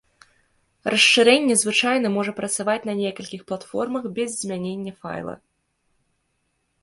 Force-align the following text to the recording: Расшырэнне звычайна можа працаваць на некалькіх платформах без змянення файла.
Расшырэнне 0.91 1.55
звычайна 1.63 2.07
можа 2.15 2.31
працаваць 2.39 2.87
на 2.89 2.93
некалькіх 3.01 3.41
платформах 3.51 4.03
без 4.17 4.29
змянення 4.41 4.93
файла. 5.03 5.35